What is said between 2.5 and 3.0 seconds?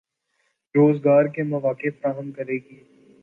گی